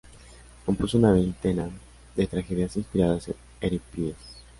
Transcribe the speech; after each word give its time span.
Compuso 0.65 0.97
una 0.97 1.11
veintena 1.11 1.69
de 2.15 2.25
tragedias 2.25 2.75
inspiradas 2.75 3.27
en 3.27 3.35
Eurípides. 3.61 4.15